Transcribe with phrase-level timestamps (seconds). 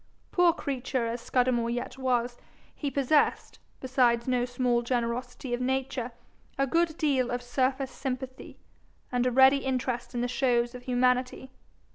[0.31, 2.39] Poor creature as Scudamore yet was,
[2.73, 6.11] he possessed, besides no small generosity of nature,
[6.57, 8.57] a good deal of surface sympathy,
[9.11, 11.51] and a ready interest in the shows of humanity.